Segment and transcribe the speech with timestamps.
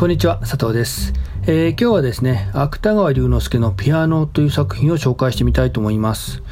[0.00, 1.12] こんにちは、佐藤です。
[1.42, 6.42] えー、今日はですね、芥川龍之介のピアノという作品を紹介してみたいと思います。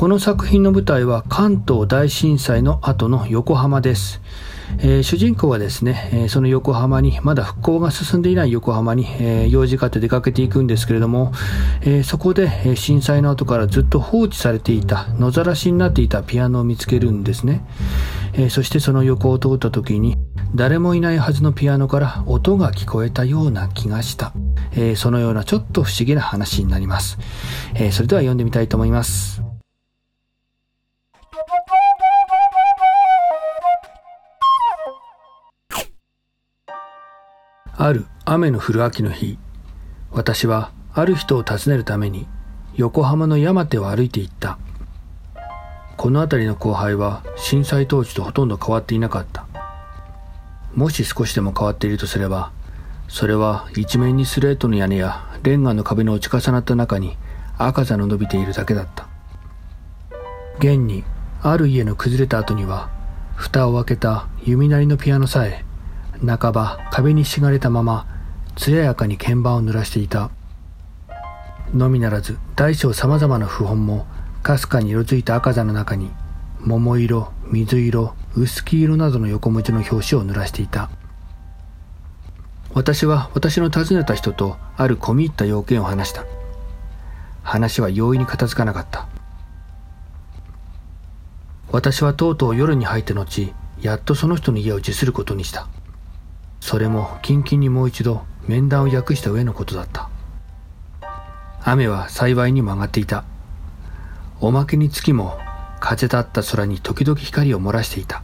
[0.00, 4.22] この作品の舞台は関東大震災の後の横浜です。
[4.78, 11.32] えー、主人公はですね、えー、その横浜に、まだ復興が進んでいない横浜に、えー、用事があって出かけていくんですけれども、
[11.82, 17.62] えそこで、え震災の後からずっと放置されていた、野ざらしになっていたピアノを見つけるんですね。
[18.32, 20.16] えそしてその横を通った時に、
[20.54, 24.32] 誰もいないはずのピアノから音が聞こえたような気がした。
[24.74, 27.18] えそのようなちょっと不思議な話になります。
[27.74, 29.49] えそれでは読んでみたいと思います。
[37.82, 39.38] ある雨の降る秋の日、
[40.10, 42.26] 私はある人を訪ねるために
[42.74, 44.58] 横浜の山手を歩いていった。
[45.96, 49.46] この辺りの後輩は震災当時とほとんど変わっていなかった。
[50.74, 52.52] もし少しでも変わっているとすれば、
[53.08, 57.16] それは一面にスレートの屋根やレンガの壁の打ち重なった中に
[57.56, 59.08] 赤座の伸びているだけだった。
[60.58, 61.02] 現に
[61.40, 62.90] ある家の崩れた後には、
[63.36, 65.64] 蓋を開けた弓なりのピアノさえ
[66.24, 68.06] 半ば壁にしがれたまま
[68.56, 70.30] 艶やかに鍵盤を濡らしていた。
[71.74, 74.06] のみならず大小さまざまな符本も
[74.42, 76.10] かすかに色づいた赤座の中に
[76.60, 80.90] 桃色水色薄黄色などの横文字の表紙を濡らしていた。
[82.72, 86.24] 私は私の訪ねた人とある込み入った要件を話した。
[87.42, 89.08] 話は容易に片付かなかった。
[91.72, 95.66] 私はとうとう夜に入った後やっとその人の家を辞することにした。
[96.60, 100.08] それもキンキンにもう一度面談を訳した上のことだった。
[101.62, 103.24] 雨は幸いにも上がっていた。
[104.40, 105.38] おまけに月も
[105.80, 108.22] 風立った空に時々光を漏らしていた。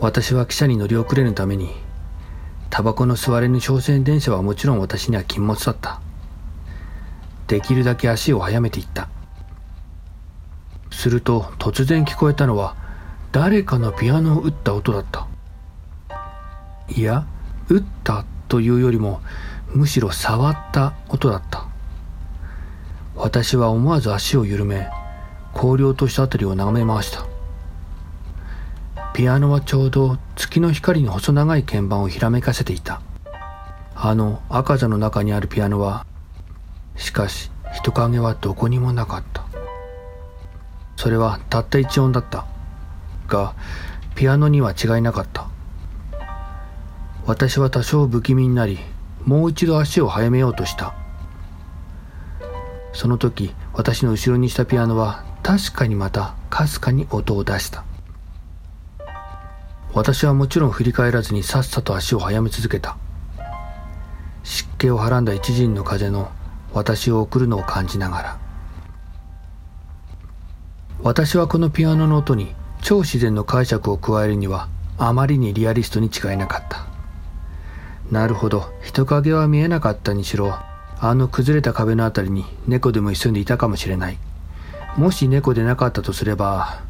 [0.00, 1.72] 私は汽車に乗り遅れぬために
[2.68, 6.00] タバコの吸われぬ商船電車はもちろん私には禁物だった。
[7.46, 9.08] できるだけ足を速めていった。
[10.90, 12.76] すると突然聞こえたのは
[13.32, 15.26] 誰かのピアノを打った音だった。
[16.88, 17.26] いや
[17.68, 19.20] 打ったというよりも
[19.68, 21.66] むしろ触った音だった。
[23.16, 24.88] 私は思わず足を緩め
[25.54, 27.26] 荒涼とした辺りを眺め回した。
[29.12, 33.00] ピアノはちょうど月の光に細長い鍵盤をひらめかせていた。
[33.94, 36.04] あの赤座の中にあるピアノは
[36.96, 39.44] しかし人影はどこにもなかった。
[40.96, 42.46] それはたった一音だった
[43.28, 43.54] が
[44.14, 45.48] ピアノには違いなかった。
[47.26, 48.78] 私は多少不気味になり
[49.24, 50.94] もう一度足を速めようとした。
[52.92, 57.84] その時私の後ろにしたピアノは確かにまたかすかに音を出した。
[59.94, 62.98] 私はもちろん振り返らずにさっさと足を速め続けた。
[64.42, 66.30] 湿気をはらんだ一陣の風の
[66.74, 68.38] 私を送るのを感じながら。
[71.02, 74.68] 私はこのピアノの音に超自然の解釈を加えるには
[74.98, 76.93] あまりにリアリストに違いなかった。
[78.14, 78.72] なるほど。
[78.80, 80.54] 人影は見えなかったにしろ
[81.00, 84.18] あの崩れた壁のあたりに猫でも住んでいたかもしれない。
[84.96, 86.80] もし猫でなかったとすれば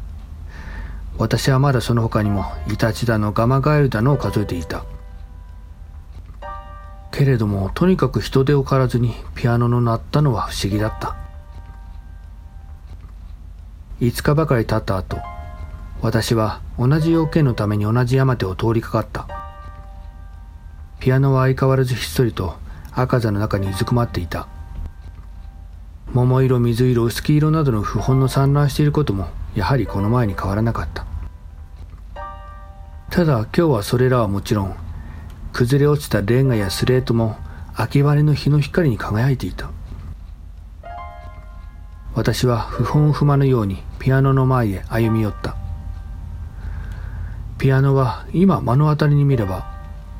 [1.17, 4.85] 私はまだその他にもイタチだのガマガエルだのを数えていた。
[7.11, 11.15] けれどもとにかく人手を狩らずにピアノの鳴ったのは不思議だった。
[13.99, 15.17] 5日ばかり経った後
[16.03, 19.44] 私は同じ要件のために同じ山手を通りかかった。
[20.99, 22.55] ピアノは相変わらずひっそりと
[22.91, 24.47] 赤座の中にうずくまっていた。
[26.13, 31.05] 桃色水色薄黄色などの符本の散乱していることもやはりこの前に変わらなかった。
[33.09, 34.75] ただ今日はそれらはもちろん
[35.53, 37.37] 崩れ落ちたレンガやスレートも
[37.75, 39.69] 秋晴れの日の光に輝いていた。
[42.13, 45.57] 私は不本不満のようにピアノの前へ歩み寄った。
[47.57, 49.74] ピアノは今目の当たりに見れば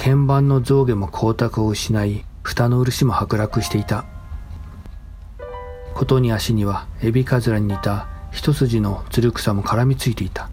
[0.06, 4.06] 鍵盤の上下も光沢を失い蓋の漆も剥落していた。
[5.96, 10.52] 琴に足にはエビカズラに似た一筋のつる草も絡みついていた。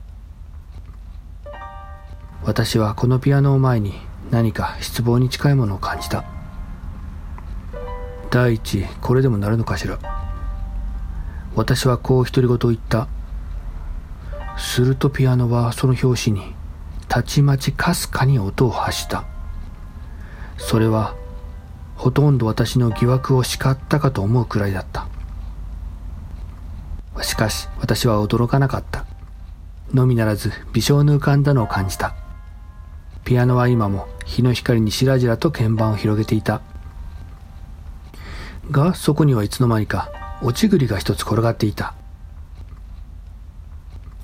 [2.43, 3.93] 私はこのピアノを前に
[4.31, 6.25] 何か失望に近いものを感じた。
[8.31, 9.99] 第一これでもなるのかしら。
[11.55, 13.07] 私はこう独り言を言った。
[14.57, 16.55] するとピアノはその拍子に
[17.07, 19.27] たちまちかすかに音を発した。
[20.65, 21.15] それは
[21.97, 25.07] ほとんど私の疑惑を叱ったかと思うくらいだった。
[27.23, 29.05] しかし私は驚かなかった。
[29.93, 32.15] のみならず微笑の浮かんだのを感じた。
[33.25, 36.63] ピアノは今も日の光にしらじらと鍵盤を広げていた。
[38.71, 40.11] がそこにはいつの間にか
[40.43, 41.95] 落ち栗が一つ転がっていた。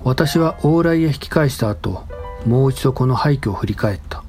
[0.03, 2.05] 私は往来へ引き返した後
[2.47, 4.25] もう一度この廃墟を振り返った。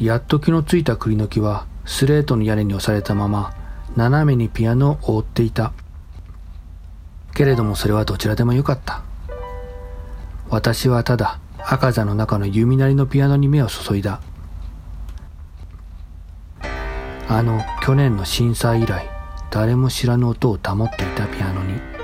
[0.00, 3.52] やっと気のついた栗の木はスレートの屋根に押されたまま
[3.96, 5.74] 斜めにピアノを覆っていた。
[7.34, 9.02] けれどもそれはどちらでもよかった。
[10.48, 14.22] 私はただ赤座の中の弓なりのピアノに目を注いだ。
[17.28, 19.06] あの去年の震災以来
[19.50, 21.99] 誰も知らぬ音を保っていたピアノに。